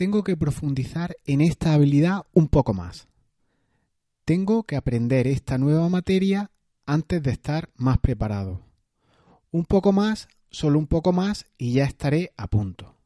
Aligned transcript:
tengo 0.00 0.24
que 0.24 0.34
profundizar 0.34 1.14
en 1.26 1.42
esta 1.42 1.74
habilidad 1.74 2.22
un 2.32 2.48
poco 2.48 2.72
más. 2.72 3.06
Tengo 4.24 4.62
que 4.62 4.76
aprender 4.76 5.26
esta 5.26 5.58
nueva 5.58 5.90
materia 5.90 6.50
antes 6.86 7.22
de 7.22 7.32
estar 7.32 7.68
más 7.76 7.98
preparado. 7.98 8.62
Un 9.50 9.66
poco 9.66 9.92
más, 9.92 10.28
solo 10.50 10.78
un 10.78 10.86
poco 10.86 11.12
más 11.12 11.44
y 11.58 11.74
ya 11.74 11.84
estaré 11.84 12.32
a 12.38 12.46
punto. 12.46 12.96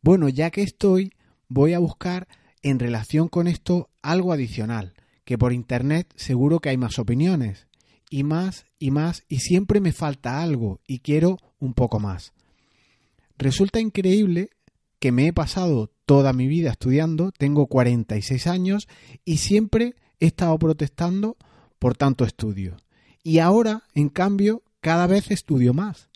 Bueno, 0.00 0.30
ya 0.30 0.50
que 0.50 0.62
estoy, 0.62 1.12
voy 1.48 1.74
a 1.74 1.80
buscar 1.80 2.28
en 2.62 2.78
relación 2.78 3.28
con 3.28 3.46
esto 3.46 3.90
algo 4.00 4.32
adicional, 4.32 4.94
que 5.26 5.36
por 5.36 5.52
internet 5.52 6.10
seguro 6.16 6.60
que 6.60 6.70
hay 6.70 6.78
más 6.78 6.98
opiniones, 6.98 7.66
y 8.08 8.22
más 8.22 8.64
y 8.78 8.90
más, 8.90 9.24
y 9.28 9.40
siempre 9.40 9.80
me 9.80 9.92
falta 9.92 10.42
algo, 10.42 10.80
y 10.86 11.00
quiero 11.00 11.36
un 11.58 11.74
poco 11.74 12.00
más. 12.00 12.32
Resulta 13.36 13.80
increíble 13.80 14.48
que 14.98 15.12
me 15.12 15.26
he 15.26 15.34
pasado 15.34 15.90
toda 16.06 16.32
mi 16.32 16.46
vida 16.46 16.70
estudiando, 16.70 17.32
tengo 17.32 17.66
46 17.66 18.46
años, 18.46 18.88
y 19.24 19.38
siempre 19.38 19.96
he 20.20 20.26
estado 20.26 20.58
protestando 20.58 21.36
por 21.78 21.96
tanto 21.96 22.24
estudio. 22.24 22.76
Y 23.22 23.40
ahora, 23.40 23.82
en 23.94 24.08
cambio, 24.08 24.62
cada 24.80 25.06
vez 25.06 25.30
estudio 25.30 25.74
más. 25.74 26.08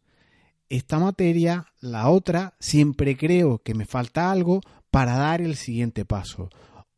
Esta 0.69 1.01
materia, 1.01 1.67
la 1.81 2.09
otra, 2.09 2.55
siempre 2.61 3.17
creo 3.17 3.59
que 3.59 3.75
me 3.75 3.85
falta 3.85 4.31
algo 4.31 4.61
para 4.91 5.17
dar 5.17 5.41
el 5.41 5.57
siguiente 5.57 6.05
paso. 6.05 6.49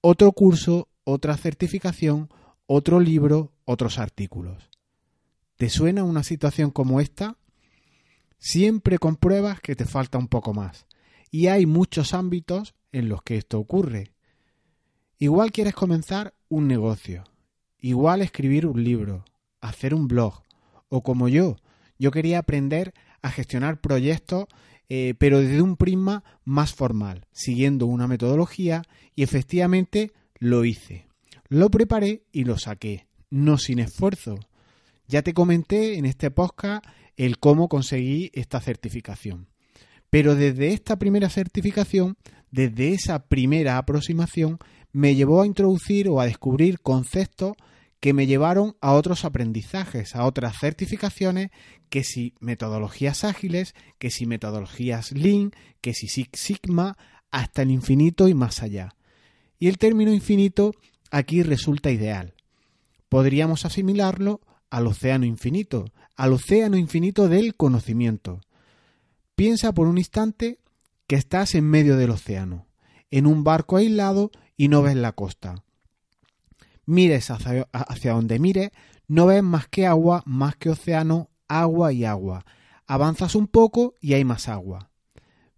Otro 0.02 0.33
curso, 0.33 0.88
otra 1.05 1.36
certificación, 1.38 2.28
otro 2.66 3.00
libro, 3.00 3.52
otros 3.64 3.98
artículos. 3.98 4.69
¿Te 5.56 5.70
suena 5.70 6.05
una 6.05 6.22
situación 6.22 6.70
como 6.70 7.00
esta? 7.00 7.36
Siempre 8.38 8.98
compruebas 8.98 9.61
que 9.61 9.77
te 9.77 9.86
falta 9.86 10.19
un 10.19 10.28
poco 10.28 10.52
más. 10.52 10.86
Y 11.32 11.46
hay 11.48 11.64
muchos 11.64 12.12
ámbitos 12.12 12.74
en 12.92 13.09
los 13.09 13.22
que 13.22 13.38
esto 13.38 13.59
ocurre. 13.59 14.12
Igual 15.18 15.50
quieres 15.50 15.74
comenzar 15.74 16.34
un 16.50 16.69
negocio, 16.69 17.25
igual 17.78 18.20
escribir 18.20 18.66
un 18.66 18.84
libro, 18.84 19.25
hacer 19.62 19.94
un 19.94 20.08
blog, 20.08 20.42
o 20.91 21.03
como 21.03 21.28
yo, 21.28 21.56
yo 21.98 22.10
quería 22.10 22.38
aprender 22.38 22.92
a 23.22 23.30
gestionar 23.30 23.80
proyectos, 23.80 24.44
eh, 24.91 25.14
pero 25.19 25.41
desde 25.41 25.62
un 25.62 25.77
prisma 25.77 26.22
más 26.44 26.75
formal, 26.75 27.27
siguiendo 27.33 27.86
una 27.86 28.06
metodología, 28.06 28.83
y 29.14 29.22
efectivamente 29.22 30.12
lo 30.38 30.66
hice. 30.66 31.06
Lo 31.48 31.70
preparé 31.70 32.25
y 32.30 32.44
lo 32.44 32.58
saqué, 32.58 33.06
no 33.30 33.56
sin 33.56 33.78
esfuerzo. 33.78 34.38
Ya 35.06 35.22
te 35.22 35.33
comenté 35.33 35.97
en 35.97 36.05
este 36.05 36.30
podcast 36.30 36.84
el 37.16 37.38
cómo 37.38 37.70
conseguí 37.70 38.30
esta 38.34 38.60
certificación. 38.60 39.52
Pero 40.12 40.34
desde 40.34 40.74
esta 40.74 40.98
primera 40.98 41.30
certificación, 41.30 42.18
desde 42.50 42.92
esa 42.92 43.28
primera 43.28 43.78
aproximación, 43.78 44.58
me 44.92 45.14
llevó 45.14 45.41
a 45.41 45.46
introducir 45.46 46.10
o 46.10 46.20
a 46.20 46.27
descubrir 46.27 46.80
conceptos 46.80 47.54
que 47.98 48.12
me 48.12 48.27
llevaron 48.27 48.77
a 48.82 48.92
otros 48.92 49.24
aprendizajes, 49.24 50.14
a 50.14 50.27
otras 50.27 50.58
certificaciones, 50.60 51.48
que 51.88 52.04
si 52.04 52.34
metodologías 52.41 53.24
ágiles, 53.24 53.74
que 53.98 54.10
si 54.10 54.27
metodologías 54.27 55.12
Lean, 55.12 55.52
que 55.80 55.94
si 55.94 56.08
Six 56.08 56.38
Sigma, 56.38 56.98
hasta 57.30 57.62
el 57.62 57.70
infinito 57.70 58.28
y 58.28 58.34
más 58.34 58.62
allá. 58.62 58.94
Y 59.58 59.69
el 59.69 59.78
término 59.78 60.12
infinito 60.12 60.74
aquí 61.10 61.42
resulta 61.42 61.91
ideal. 61.91 62.34
Podríamos 63.08 63.64
asimilarlo 63.64 64.42
al 64.69 64.88
océano 64.88 65.24
infinito, 65.24 65.86
al 66.16 66.34
océano 66.34 66.76
infinito 66.76 67.30
del 67.30 67.54
conocimiento. 67.54 68.42
Piensa 69.34 69.72
por 69.72 69.86
un 69.86 69.98
instante 69.98 70.61
que 71.06 71.16
estás 71.16 71.55
en 71.55 71.69
medio 71.69 71.97
del 71.97 72.11
océano, 72.11 72.66
en 73.11 73.27
un 73.27 73.44
barco 73.44 73.77
aislado 73.77 74.30
y 74.56 74.69
no 74.69 74.83
ves 74.83 74.97
la 74.97 75.12
costa. 75.12 75.64
Mires 76.84 77.30
hacia, 77.30 78.12
donde 78.12 78.38
mires, 78.38 78.70
no 79.08 79.27
ves 79.27 79.42
más 79.42 79.69
que 79.69 79.87
agua, 79.87 80.22
más 80.26 80.56
que 80.56 80.70
océano, 80.70 81.31
agua 81.48 81.93
y 81.93 82.04
agua. 82.04 82.44
Avanzas 82.87 83.34
un 83.34 83.47
poco 83.47 83.94
y 84.00 84.15
hay 84.15 84.25
más 84.25 84.48
agua. 84.48 84.91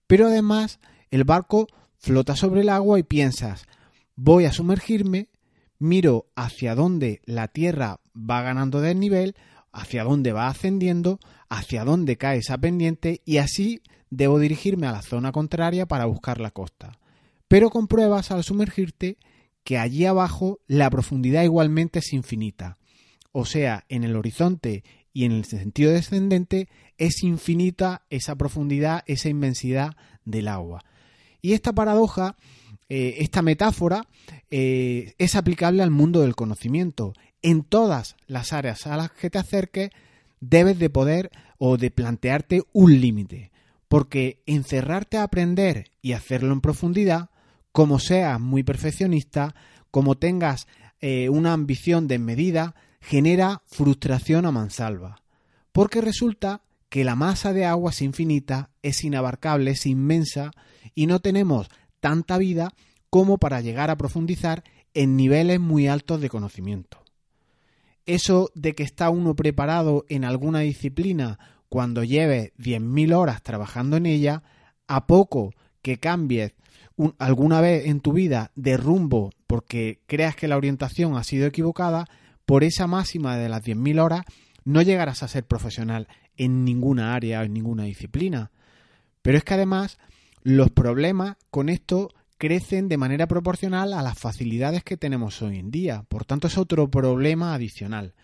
Pero 0.07 0.27
además, 0.27 0.81
el 1.11 1.25
barco 1.25 1.67
flota 1.97 2.37
sobre 2.37 2.61
el 2.61 2.69
agua 2.69 2.99
y 2.99 3.03
piensas, 3.03 3.67
voy 4.15 4.45
a 4.45 4.53
sumergirme, 4.53 5.31
miro 5.79 6.27
hacia 6.37 6.75
dónde 6.75 7.21
la 7.25 7.49
tierra 7.49 8.01
va 8.15 8.43
ganando 8.43 8.81
desnivel, 8.81 9.35
hacia 9.75 10.05
dónde 10.05 10.33
va 10.33 10.49
ascendiendo, 10.49 11.19
hacia 11.49 11.85
dónde 11.85 12.17
cae 12.17 12.39
esa 12.39 12.57
pendiente 12.57 13.21
y 13.25 13.39
así 13.39 13.83
debo 14.11 14.39
dirigirme 14.39 14.87
a 14.87 14.93
la 14.93 15.03
zona 15.03 15.33
contraria 15.33 15.87
para 15.87 16.07
buscar 16.07 16.41
la 16.41 16.51
costa 16.51 16.99
pero 17.55 17.71
compruebas 17.71 18.33
al 18.33 18.43
sumergirte 18.43 19.17
que 19.63 19.79
allí 19.79 20.07
abajo 20.07 20.59
la 20.67 20.91
profundidad 20.91 21.45
igualmente 21.45 22.01
es 22.01 22.13
infinita. 22.13 22.79
O 23.31 23.45
sea, 23.45 23.85
en 23.89 24.03
el 24.03 24.17
horizonte 24.17 24.83
y 25.13 25.25
en 25.25 25.31
el 25.31 25.45
sentido 25.45 25.93
descendente 25.93 26.69
es 26.99 27.23
infinita 27.23 28.07
esa 28.11 28.35
profundidad, 28.35 29.05
esa 29.07 29.29
inmensidad 29.29 29.97
del 30.25 30.49
agua. 30.49 30.85
Y 31.43 31.53
esta 31.53 31.73
paradoja, 31.73 32.37
eh, 32.89 33.19
esta 33.19 33.41
metáfora, 33.41 34.09
eh, 34.51 35.15
es 35.19 35.37
aplicable 35.37 35.85
al 35.85 35.93
mundo 35.93 36.23
del 36.23 36.35
conocimiento. 36.35 37.13
En 37.45 37.63
todas 37.63 38.17
las 38.27 38.55
áreas 38.55 38.87
a 38.87 38.97
las 38.97 39.11
que 39.13 39.29
te 39.29 39.37
acerques, 39.37 39.91
debes 40.41 40.79
de 40.79 40.89
poder 40.89 41.31
o 41.59 41.77
de 41.77 41.91
plantearte 41.91 42.63
un 42.73 42.99
límite. 43.03 43.53
Porque 43.87 44.43
encerrarte 44.47 45.19
a 45.19 45.25
aprender 45.25 45.91
y 46.01 46.13
hacerlo 46.13 46.55
en 46.55 46.63
profundidad 46.63 47.29
como 47.71 47.99
seas 47.99 48.41
muy 48.41 48.63
perfeccionista, 48.63 49.55
como 49.91 50.17
tengas 50.17 50.67
eh, 51.01 51.29
una 51.29 51.53
ambición 51.53 52.09
desmedida, 52.09 52.77
genera 53.03 53.61
frustración 53.67 54.47
a 54.47 54.51
mansalva. 54.51 55.23
Porque 55.71 56.01
resulta 56.01 56.63
que 56.89 57.05
la 57.05 57.15
masa 57.15 57.53
de 57.53 57.67
agua 57.67 57.91
es 57.91 58.01
infinita, 58.01 58.71
es 58.81 59.05
inabarcable, 59.05 59.73
es 59.73 59.85
inmensa 59.85 60.51
y 60.95 61.09
no 61.09 61.21
tenemos 61.21 61.69
tanta 62.01 62.39
vida 62.39 62.73
como 63.11 63.37
para 63.37 63.61
llegar 63.61 63.91
a 63.91 63.99
profundizar 63.99 64.65
en 64.95 65.19
niveles 65.19 65.61
muy 65.61 65.89
altos 65.89 66.23
de 66.23 66.31
conocimiento. 66.31 67.04
Eso 68.07 68.51
de 68.55 68.75
que 68.75 68.83
está 68.83 69.11
uno 69.11 69.35
preparado 69.35 70.05
en 70.09 70.25
alguna 70.25 70.61
disciplina 70.61 71.39
cuando 71.69 72.05
lleves 72.05 72.53
10.000 72.59 73.15
horas 73.15 73.43
trabajando 73.43 73.97
en 73.97 74.07
ella, 74.07 74.43
a 74.87 75.07
poco 75.07 75.55
que 75.83 75.99
cambies 75.99 76.53
alguna 77.19 77.61
vez 77.61 77.87
en 77.87 78.01
tu 78.01 78.13
vida 78.13 78.53
de 78.55 78.77
rumbo 78.77 79.31
porque 79.47 80.01
creas 80.07 80.37
que 80.37 80.49
la 80.49 80.57
orientación 80.57 81.17
ha 81.17 81.25
sido 81.25 81.47
equivocada, 81.47 82.07
por 82.47 82.65
esa 82.65 82.87
máxima 82.87 83.37
de 83.37 83.49
las 83.49 83.63
10.000 83.63 84.01
horas 84.01 84.25
no 84.65 84.83
llegarás 84.83 85.23
a 85.23 85.29
ser 85.29 85.45
profesional 85.45 86.09
en 86.37 86.65
ninguna 86.65 87.15
área 87.15 87.41
o 87.41 87.45
en 87.45 87.53
ninguna 87.53 87.85
disciplina. 87.85 88.51
Pero 89.23 89.39
es 89.39 89.45
que 89.45 89.55
además 89.55 89.99
los 90.43 90.71
problemas 90.71 91.37
con 91.51 91.69
esto 91.69 92.11
crecen 92.39 92.89
de 92.89 92.97
manera 92.97 93.27
proporcional 93.27 93.93
a 93.93 94.03
las 94.03 94.19
facilidades 94.19 94.85
que 94.85 94.97
tenemos 94.97 95.41
hoy 95.43 95.59
en 95.59 95.71
día. 95.71 96.05
Por 96.09 96.25
tanto, 96.25 96.47
es 96.47 96.59
otro 96.59 96.91
problema 96.91 97.55
adicional. 97.55 98.15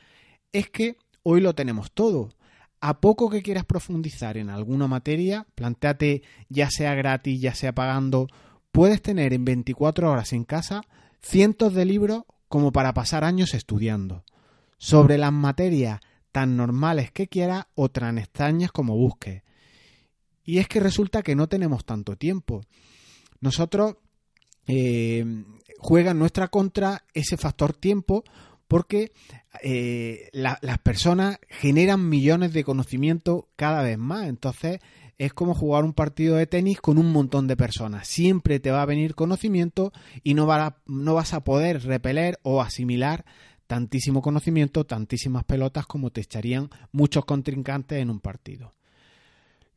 Es 0.53 0.71
que 0.71 0.97
hoy 1.23 1.41
lo 1.41 1.55
tenemos 1.55 1.93
todo. 1.93 2.35
A 2.81 3.01
poco 3.01 3.29
que 3.29 3.43
quieras 3.43 3.65
profundizar 3.65 4.37
en 4.37 4.49
alguna 4.49 4.89
materia, 4.89 5.47
planteate 5.55 6.23
ya 6.49 6.71
sea 6.71 6.95
gratis, 6.95 7.41
ya 7.41 7.55
sea 7.55 7.75
pagando 7.75 8.29
puedes 8.73 9.03
tener 9.03 9.33
en 9.33 9.45
24 9.45 10.11
horas 10.11 10.33
en 10.33 10.45
casa 10.45 10.83
cientos 11.21 11.75
de 11.75 11.85
libros 11.85 12.23
como 12.49 12.73
para 12.73 12.95
pasar 12.95 13.25
años 13.25 13.55
estudiando, 13.55 14.25
sobre 14.79 15.19
las 15.19 15.33
materias 15.33 16.01
tan 16.33 16.57
normales 16.57 17.11
que 17.11 17.29
quieras 17.29 17.67
o 17.75 17.91
tan 17.91 18.19
extrañas 18.19 18.73
como 18.73 18.97
busques. 18.97 19.43
Y 20.45 20.59
es 20.59 20.69
que 20.69 20.81
resulta 20.81 21.23
que 21.23 21.37
no 21.37 21.49
tenemos 21.49 21.85
tanto 21.85 22.17
tiempo. 22.17 22.63
Nosotros 23.41 23.97
eh, 24.67 25.25
juega 25.79 26.13
en 26.13 26.19
nuestra 26.19 26.49
contra 26.49 27.05
ese 27.15 27.37
factor 27.37 27.73
tiempo 27.73 28.25
porque 28.69 29.13
eh, 29.63 30.29
las 30.33 30.79
personas 30.79 31.39
generan 31.49 32.09
millones 32.09 32.53
de 32.53 32.65
conocimiento 32.65 33.49
cada 33.57 33.83
vez 33.83 33.99
más. 33.99 34.29
Entonces 34.29 34.79
es 35.19 35.33
como 35.33 35.55
jugar 35.55 35.85
un 35.85 35.93
partido 35.93 36.37
de 36.37 36.47
tenis 36.47 36.81
con 36.81 36.97
un 36.97 37.13
montón 37.13 37.47
de 37.47 37.57
personas. 37.57 38.07
Siempre 38.07 38.61
te 38.61 38.71
va 38.71 38.83
a 38.83 38.87
venir 38.87 39.15
conocimiento 39.15 39.93
y 40.23 40.35
no 40.35 40.47
vas 40.47 41.35
a 41.35 41.45
poder 41.45 41.83
repeler 41.83 42.39
o 42.43 42.63
asimilar 42.63 43.25
tantísimo 43.67 44.21
conocimiento, 44.21 44.85
tantísimas 44.85 45.45
pelotas 45.45 45.87
como 45.87 46.11
te 46.11 46.21
echarían 46.21 46.71
muchos 46.91 47.25
contrincantes 47.25 48.01
en 48.01 48.11
un 48.11 48.19
partido. 48.19 48.75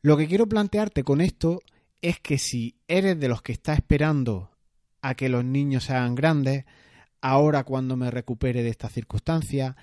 Lo 0.02 0.16
que 0.16 0.26
quiero 0.26 0.48
plantearte 0.48 1.04
con 1.04 1.20
esto 1.20 1.60
es 2.08 2.20
que 2.20 2.38
si 2.38 2.76
eres 2.88 3.18
de 3.18 3.28
los 3.28 3.42
que 3.42 3.52
está 3.52 3.74
esperando 3.74 4.50
a 5.02 5.14
que 5.14 5.28
los 5.28 5.44
niños 5.44 5.84
sean 5.84 6.14
grandes, 6.14 6.64
ahora 7.20 7.64
cuando 7.64 7.96
me 7.96 8.10
recupere 8.10 8.62
de 8.62 8.70
esta 8.70 8.88
circunstancia, 8.88 9.76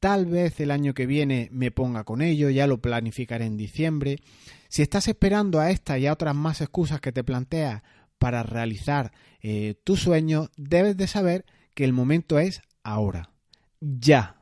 Tal 0.00 0.26
vez 0.26 0.60
el 0.60 0.70
año 0.70 0.94
que 0.94 1.06
viene 1.06 1.48
me 1.50 1.72
ponga 1.72 2.04
con 2.04 2.22
ello, 2.22 2.50
ya 2.50 2.68
lo 2.68 2.80
planificaré 2.80 3.46
en 3.46 3.56
diciembre. 3.56 4.20
Si 4.68 4.82
estás 4.82 5.08
esperando 5.08 5.58
a 5.58 5.70
esta 5.70 5.98
y 5.98 6.06
a 6.06 6.12
otras 6.12 6.36
más 6.36 6.60
excusas 6.60 7.00
que 7.00 7.10
te 7.10 7.24
planteas 7.24 7.82
para 8.18 8.44
realizar 8.44 9.12
eh, 9.42 9.74
tus 9.82 10.00
sueños, 10.00 10.50
debes 10.56 10.96
de 10.96 11.08
saber 11.08 11.44
que 11.74 11.84
el 11.84 11.92
momento 11.92 12.38
es 12.38 12.62
ahora. 12.84 13.30
Ya. 13.80 14.36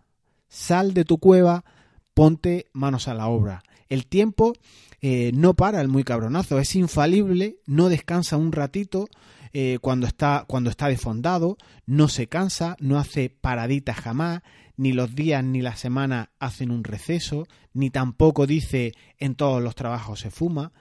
Sal 0.49 0.93
de 0.93 1.05
tu 1.05 1.19
cueva, 1.19 1.65
ponte 2.13 2.67
manos 2.75 3.09
a 3.09 3.15
la 3.15 3.29
obra. 3.29 3.63
El 3.89 4.07
tiempo 4.07 4.55
eh, 5.01 5.31
no 5.35 5.55
para 5.55 5.81
el 5.81 5.89
muy 5.89 6.05
cabronazo, 6.05 6.59
es 6.59 6.75
infalible, 6.75 7.59
no 7.67 7.89
descansa 7.89 8.37
un 8.37 8.53
ratito 8.53 9.09
eh, 9.53 9.79
cuando, 9.81 10.07
está, 10.07 10.45
cuando 10.49 10.71
está 10.71 10.89
desfondado, 10.89 11.57
no 11.87 12.09
se 12.09 12.29
cansa, 12.29 12.77
no 12.81 12.99
hace 12.99 13.31
paraditas 13.31 13.97
jamás, 13.97 14.43
ni 14.77 14.93
los 14.93 15.15
días 15.15 15.43
ni 15.45 15.63
las 15.63 15.81
semanas 15.81 16.29
hacen 16.39 16.71
un 16.71 16.85
receso, 16.85 17.47
ni 17.73 17.91
tampoco 17.91 18.47
dice 18.47 18.95
en 19.19 19.35
todos 19.35 19.63
los 19.63 19.75
trabajos 19.75 20.21
se 20.21 20.31
fuma. 20.31 20.73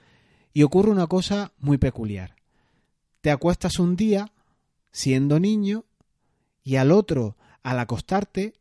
Y 0.52 0.62
ocurre 0.62 0.90
una 0.90 1.06
cosa 1.06 1.52
muy 1.58 1.78
peculiar. 1.78 2.36
Te 3.20 3.30
acuestas 3.30 3.78
un 3.78 3.96
día 3.96 4.32
siendo 4.90 5.38
niño 5.38 5.84
y 6.62 6.76
al 6.76 6.90
otro, 6.90 7.36
al 7.62 7.78
acostarte 7.78 8.54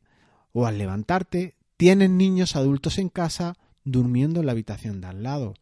o 0.52 0.66
al 0.66 0.78
levantarte, 0.78 1.56
tienes 1.78 2.10
niños 2.10 2.56
adultos 2.56 2.98
en 2.98 3.10
casa 3.10 3.58
durmiendo 3.86 4.42
en 4.42 4.48
la 4.48 4.52
habitación 4.52 5.00
de 5.00 5.08
al 5.08 5.24
lado. 5.24 5.54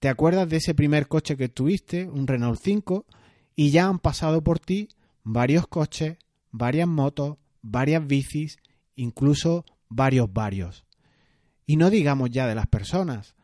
¿Te 0.00 0.08
acuerdas 0.08 0.48
de 0.48 0.56
ese 0.56 0.74
primer 0.74 1.06
coche 1.06 1.36
que 1.36 1.48
tuviste, 1.48 2.08
un 2.08 2.26
Renault 2.26 2.60
5, 2.60 3.06
y 3.54 3.70
ya 3.70 3.86
han 3.86 4.00
pasado 4.00 4.42
por 4.42 4.58
ti 4.58 4.88
varios 5.22 5.68
coches, 5.68 6.18
varias 6.50 6.88
motos, 6.88 7.38
varias 7.62 8.04
bicis, 8.06 8.58
incluso 8.96 9.64
varios 9.88 10.32
varios? 10.32 10.84
Y 11.64 11.76
no 11.76 11.88
digamos 11.88 12.30
ya 12.30 12.48
de 12.48 12.56
las 12.56 12.66
personas. 12.66 13.36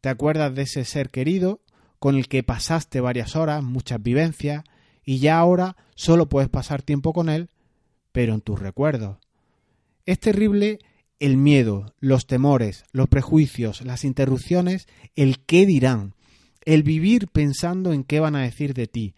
¿Te 0.00 0.08
acuerdas 0.08 0.54
de 0.54 0.62
ese 0.62 0.84
ser 0.84 1.10
querido 1.10 1.60
con 1.98 2.14
el 2.14 2.28
que 2.28 2.44
pasaste 2.44 3.00
varias 3.00 3.34
horas, 3.34 3.64
muchas 3.64 4.00
vivencias, 4.00 4.62
y 5.04 5.18
ya 5.18 5.38
ahora 5.38 5.76
solo 5.96 6.28
puedes 6.28 6.48
pasar 6.48 6.82
tiempo 6.82 7.12
con 7.12 7.28
él, 7.28 7.48
pero 8.12 8.34
en 8.34 8.40
tus 8.40 8.60
recuerdos? 8.60 9.18
Es 10.04 10.20
terrible 10.20 10.78
el 11.18 11.36
miedo, 11.36 11.94
los 11.98 12.26
temores, 12.26 12.84
los 12.92 13.08
prejuicios, 13.08 13.82
las 13.82 14.04
interrupciones, 14.04 14.86
el 15.14 15.38
qué 15.40 15.66
dirán, 15.66 16.14
el 16.64 16.82
vivir 16.82 17.28
pensando 17.28 17.92
en 17.92 18.04
qué 18.04 18.20
van 18.20 18.36
a 18.36 18.42
decir 18.42 18.74
de 18.74 18.86
ti, 18.86 19.14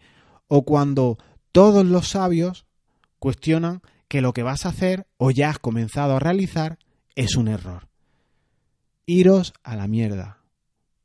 o 0.47 0.63
cuando 0.63 1.17
todos 1.51 1.85
los 1.85 2.09
sabios 2.09 2.65
cuestionan 3.19 3.81
que 4.07 4.21
lo 4.21 4.33
que 4.33 4.43
vas 4.43 4.65
a 4.65 4.69
hacer 4.69 5.07
o 5.17 5.31
ya 5.31 5.49
has 5.49 5.59
comenzado 5.59 6.15
a 6.15 6.19
realizar 6.19 6.79
es 7.15 7.35
un 7.35 7.47
error. 7.47 7.87
Iros 9.05 9.53
a 9.63 9.75
la 9.75 9.87
mierda. 9.87 10.39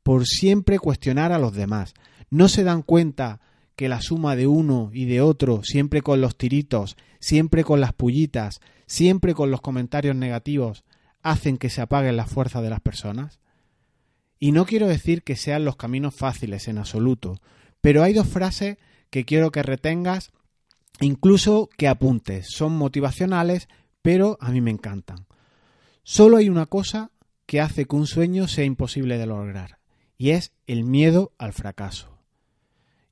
Por 0.03 0.25
siempre 0.25 0.79
cuestionar 0.79 1.31
a 1.31 1.39
los 1.39 1.53
demás. 1.53 1.93
No 2.29 2.47
se 2.47 2.63
dan 2.63 2.83
cuenta 2.83 3.41
que 3.75 3.89
la 3.89 4.01
suma 4.01 4.35
de 4.35 4.47
uno 4.47 4.89
y 4.93 5.05
de 5.05 5.21
otro, 5.21 5.61
siempre 5.63 6.01
con 6.01 6.21
los 6.21 6.37
tiritos, 6.37 6.95
siempre 7.19 7.63
con 7.63 7.81
las 7.81 7.93
pullitas, 7.93 8.59
siempre 8.85 9.33
con 9.33 9.51
los 9.51 9.61
comentarios 9.61 10.15
negativos, 10.15 10.83
hacen 11.21 11.57
que 11.57 11.69
se 11.69 11.81
apaguen 11.81 12.17
las 12.17 12.29
fuerzas 12.29 12.63
de 12.63 12.69
las 12.69 12.81
personas? 12.81 13.39
Y 14.39 14.51
no 14.51 14.65
quiero 14.65 14.87
decir 14.87 15.23
que 15.23 15.35
sean 15.35 15.65
los 15.65 15.75
caminos 15.75 16.13
fáciles 16.13 16.67
en 16.67 16.77
absoluto, 16.77 17.39
pero 17.81 18.03
hay 18.03 18.13
dos 18.13 18.27
frases 18.27 18.77
que 19.09 19.25
quiero 19.25 19.51
que 19.51 19.63
retengas, 19.63 20.31
incluso 20.99 21.69
que 21.77 21.87
apuntes. 21.87 22.47
Son 22.49 22.75
motivacionales, 22.75 23.67
pero 24.01 24.37
a 24.41 24.51
mí 24.51 24.61
me 24.61 24.71
encantan. 24.71 25.25
Solo 26.03 26.37
hay 26.37 26.49
una 26.49 26.65
cosa 26.65 27.11
que 27.45 27.61
hace 27.61 27.85
que 27.85 27.95
un 27.95 28.07
sueño 28.07 28.47
sea 28.47 28.65
imposible 28.65 29.17
de 29.17 29.25
lograr, 29.25 29.79
y 30.17 30.31
es 30.31 30.51
el 30.67 30.83
miedo 30.83 31.31
al 31.37 31.53
fracaso. 31.53 32.19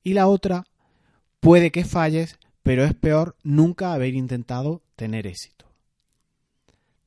Y 0.02 0.14
la 0.14 0.26
otra, 0.26 0.64
puede 1.40 1.70
que 1.72 1.84
falles, 1.84 2.38
pero 2.62 2.84
es 2.84 2.94
peor 2.94 3.36
nunca 3.42 3.92
haber 3.92 4.14
intentado 4.14 4.82
tener 4.96 5.26
éxito. 5.26 5.53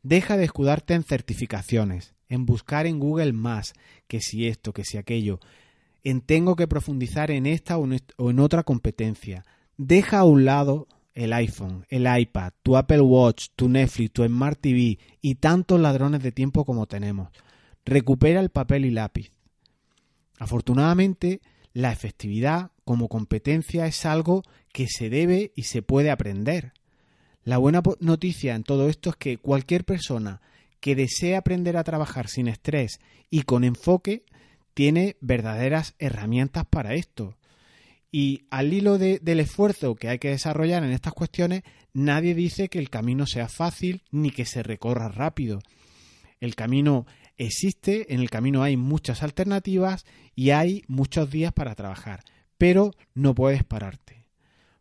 Deja 0.03 0.37
de 0.37 0.45
escudarte 0.45 0.93
en 0.93 1.03
certificaciones, 1.03 2.15
en 2.29 2.45
buscar 2.45 2.85
en 2.85 2.99
Google 2.99 3.33
más, 3.33 3.73
que 4.07 4.21
si 4.21 4.47
esto, 4.47 4.73
que 4.73 4.83
si 4.83 4.97
aquello, 4.97 5.39
en 6.03 6.21
tengo 6.21 6.55
que 6.55 6.67
profundizar 6.67 7.31
en 7.31 7.45
esta 7.45 7.77
o 7.77 8.29
en 8.29 8.39
otra 8.39 8.63
competencia. 8.63 9.43
Deja 9.77 10.19
a 10.19 10.23
un 10.23 10.45
lado 10.45 10.87
el 11.13 11.33
iPhone, 11.33 11.85
el 11.89 12.05
iPad, 12.07 12.53
tu 12.61 12.77
Apple 12.77 13.01
Watch, 13.01 13.47
tu 13.55 13.69
Netflix, 13.69 14.13
tu 14.13 14.23
Smart 14.23 14.59
TV 14.61 14.99
y 15.19 15.35
tantos 15.35 15.79
ladrones 15.79 16.21
de 16.21 16.31
tiempo 16.31 16.63
como 16.63 16.85
tenemos. 16.85 17.29
Recupera 17.85 18.39
el 18.39 18.49
papel 18.49 18.85
y 18.85 18.91
lápiz. 18.91 19.31
Afortunadamente, 20.39 21.41
la 21.73 21.91
efectividad 21.91 22.71
como 22.85 23.09
competencia 23.09 23.87
es 23.87 24.05
algo 24.05 24.43
que 24.71 24.87
se 24.87 25.09
debe 25.09 25.51
y 25.55 25.63
se 25.63 25.81
puede 25.81 26.11
aprender. 26.11 26.73
La 27.47 27.57
buena 27.57 27.81
noticia 28.01 28.55
en 28.55 28.63
todo 28.63 28.89
esto 28.89 29.11
es 29.11 29.15
que 29.15 29.37
cualquier 29.37 29.85
persona 29.85 30.41
que 30.81 30.97
desee 30.97 31.37
aprender 31.37 31.77
a 31.77 31.85
trabajar 31.85 32.27
sin 32.27 32.49
estrés 32.49 32.99
y 33.29 33.43
con 33.43 33.63
enfoque 33.63 34.25
tiene 34.73 35.15
verdaderas 35.21 35.95
herramientas 35.97 36.65
para 36.65 36.93
esto. 36.95 37.37
Y 38.11 38.47
al 38.49 38.73
hilo 38.73 38.97
del 38.97 39.39
esfuerzo 39.39 39.95
que 39.95 40.09
hay 40.09 40.19
que 40.19 40.31
desarrollar 40.31 40.83
en 40.83 40.91
estas 40.91 41.13
cuestiones, 41.13 41.63
nadie 41.93 42.35
dice 42.35 42.67
que 42.67 42.79
el 42.79 42.89
camino 42.89 43.25
sea 43.25 43.47
fácil 43.47 44.03
ni 44.11 44.31
que 44.31 44.43
se 44.43 44.61
recorra 44.61 45.07
rápido. 45.07 45.61
El 46.41 46.53
camino 46.53 47.05
existe, 47.37 48.13
en 48.13 48.19
el 48.19 48.29
camino 48.29 48.61
hay 48.61 48.75
muchas 48.75 49.23
alternativas 49.23 50.05
y 50.35 50.49
hay 50.49 50.83
muchos 50.89 51.31
días 51.31 51.53
para 51.53 51.75
trabajar, 51.75 52.25
pero 52.57 52.91
no 53.13 53.33
puedes 53.33 53.63
pararte. 53.63 54.16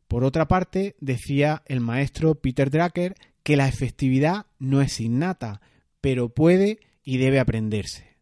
Por 0.08 0.24
otra 0.24 0.48
parte, 0.48 0.96
decía 1.00 1.62
el 1.66 1.80
maestro 1.80 2.36
Peter 2.36 2.70
Drucker 2.70 3.14
que 3.42 3.56
la 3.56 3.68
efectividad 3.68 4.46
no 4.58 4.80
es 4.80 5.00
innata, 5.00 5.60
pero 6.00 6.28
puede 6.28 6.80
y 7.02 7.18
debe 7.18 7.40
aprenderse. 7.40 8.16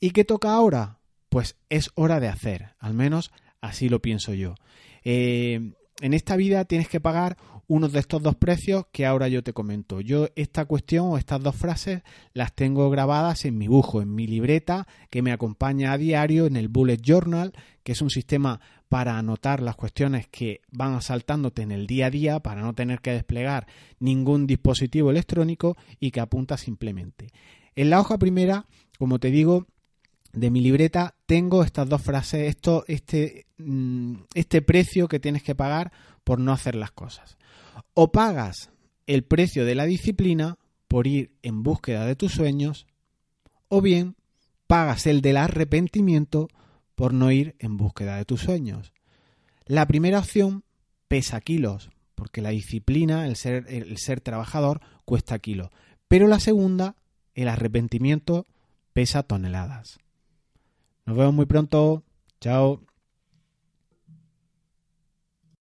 ¿Y 0.00 0.10
qué 0.10 0.24
toca 0.24 0.52
ahora? 0.52 1.00
Pues 1.28 1.56
es 1.68 1.90
hora 1.94 2.20
de 2.20 2.28
hacer, 2.28 2.74
al 2.78 2.94
menos 2.94 3.32
así 3.60 3.88
lo 3.88 4.00
pienso 4.00 4.34
yo. 4.34 4.54
Eh, 5.04 5.72
en 6.00 6.14
esta 6.14 6.36
vida 6.36 6.64
tienes 6.64 6.88
que 6.88 7.00
pagar 7.00 7.36
uno 7.68 7.88
de 7.88 7.98
estos 7.98 8.22
dos 8.22 8.36
precios 8.36 8.86
que 8.92 9.06
ahora 9.06 9.28
yo 9.28 9.42
te 9.42 9.52
comento. 9.52 10.00
Yo 10.00 10.28
esta 10.36 10.66
cuestión 10.66 11.06
o 11.06 11.18
estas 11.18 11.42
dos 11.42 11.56
frases 11.56 12.02
las 12.32 12.54
tengo 12.54 12.88
grabadas 12.90 13.44
en 13.44 13.58
mi 13.58 13.66
bujo, 13.66 14.02
en 14.02 14.14
mi 14.14 14.26
libreta 14.26 14.86
que 15.10 15.22
me 15.22 15.32
acompaña 15.32 15.92
a 15.92 15.98
diario 15.98 16.46
en 16.46 16.56
el 16.56 16.68
Bullet 16.68 17.00
Journal, 17.02 17.52
que 17.82 17.92
es 17.92 18.02
un 18.02 18.10
sistema 18.10 18.60
para 18.88 19.18
anotar 19.18 19.62
las 19.62 19.76
cuestiones 19.76 20.28
que 20.28 20.60
van 20.70 20.94
asaltándote 20.94 21.62
en 21.62 21.72
el 21.72 21.86
día 21.86 22.06
a 22.06 22.10
día 22.10 22.40
para 22.40 22.62
no 22.62 22.74
tener 22.74 23.00
que 23.00 23.12
desplegar 23.12 23.66
ningún 23.98 24.46
dispositivo 24.46 25.10
electrónico 25.10 25.76
y 25.98 26.10
que 26.10 26.20
apunta 26.20 26.56
simplemente. 26.56 27.32
En 27.74 27.90
la 27.90 28.00
hoja 28.00 28.18
primera, 28.18 28.66
como 28.98 29.18
te 29.18 29.30
digo, 29.30 29.66
de 30.32 30.50
mi 30.50 30.60
libreta 30.60 31.14
tengo 31.26 31.64
estas 31.64 31.88
dos 31.88 32.02
frases, 32.02 32.48
esto, 32.48 32.84
este, 32.86 33.46
mm, 33.58 34.14
este 34.34 34.62
precio 34.62 35.08
que 35.08 35.18
tienes 35.18 35.42
que 35.42 35.54
pagar 35.54 35.92
por 36.24 36.38
no 36.38 36.52
hacer 36.52 36.74
las 36.74 36.92
cosas. 36.92 37.36
O 37.94 38.12
pagas 38.12 38.70
el 39.06 39.24
precio 39.24 39.64
de 39.64 39.74
la 39.74 39.86
disciplina 39.86 40.58
por 40.88 41.06
ir 41.06 41.32
en 41.42 41.62
búsqueda 41.62 42.06
de 42.06 42.16
tus 42.16 42.32
sueños, 42.32 42.86
o 43.68 43.80
bien 43.80 44.16
pagas 44.66 45.06
el 45.06 45.20
del 45.20 45.36
arrepentimiento 45.36 46.48
por 46.96 47.14
no 47.14 47.30
ir 47.30 47.54
en 47.60 47.76
búsqueda 47.76 48.16
de 48.16 48.24
tus 48.24 48.40
sueños. 48.40 48.92
La 49.66 49.86
primera 49.86 50.18
opción 50.18 50.64
pesa 51.06 51.40
kilos, 51.40 51.90
porque 52.16 52.42
la 52.42 52.50
disciplina, 52.50 53.26
el 53.26 53.36
ser, 53.36 53.66
el 53.68 53.96
ser 53.98 54.20
trabajador, 54.20 54.80
cuesta 55.04 55.38
kilos. 55.38 55.70
Pero 56.08 56.26
la 56.26 56.40
segunda, 56.40 56.96
el 57.34 57.48
arrepentimiento, 57.48 58.46
pesa 58.92 59.22
toneladas. 59.22 59.98
Nos 61.04 61.16
vemos 61.16 61.34
muy 61.34 61.46
pronto. 61.46 62.02
Chao. 62.40 62.80